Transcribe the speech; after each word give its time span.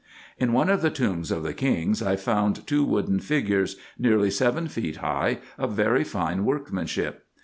In 0.39 0.51
one 0.51 0.67
of 0.67 0.81
the 0.81 0.89
tombs 0.89 1.29
of 1.29 1.43
the 1.43 1.53
kings 1.53 2.01
I 2.01 2.15
found 2.15 2.65
two 2.65 2.83
wooden 2.83 3.19
figures, 3.19 3.75
nearly 3.99 4.31
seven 4.31 4.67
feet 4.67 4.95
high, 4.95 5.37
of 5.59 5.73
very 5.73 6.03
fine 6.03 6.43
workmanship. 6.43 7.23